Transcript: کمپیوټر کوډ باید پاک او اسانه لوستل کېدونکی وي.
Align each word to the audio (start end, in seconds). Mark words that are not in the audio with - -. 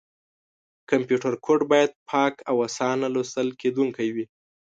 کمپیوټر 0.89 1.33
کوډ 1.45 1.59
باید 1.71 1.91
پاک 2.09 2.33
او 2.49 2.55
اسانه 2.67 3.07
لوستل 3.15 3.47
کېدونکی 3.61 4.07
وي. 4.15 4.25